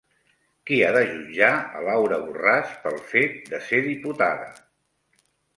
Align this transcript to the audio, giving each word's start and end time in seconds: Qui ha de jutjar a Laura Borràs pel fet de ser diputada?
Qui 0.69 0.79
ha 0.85 0.87
de 0.95 1.03
jutjar 1.09 1.49
a 1.57 1.83
Laura 1.89 2.19
Borràs 2.23 2.73
pel 2.87 2.97
fet 3.13 3.39
de 3.53 3.63
ser 3.69 3.83
diputada? 3.93 4.53